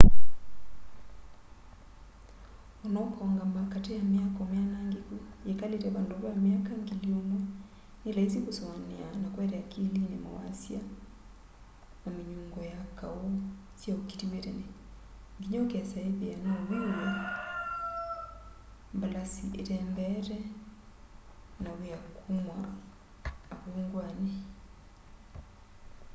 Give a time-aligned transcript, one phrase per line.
[2.85, 5.15] ona ũkaũngama katĩ ya mĩako mianangĩkũ
[5.47, 7.39] yĩkalĩte vandũ va mĩaka ngili ũmwe
[8.01, 10.81] nĩ laisi kũsũanĩa na kũete akilini mawasya
[12.01, 13.27] na mĩnyũngo ya kaũ
[13.79, 14.65] sya ũkĩtĩw'e tene
[15.37, 16.97] ngĩnya ũkesa ĩthĩa no wĩw'e
[18.95, 20.37] mbalasĩ ĩtembeete
[21.63, 22.57] na wĩa kũma
[23.53, 24.35] avũngwanĩ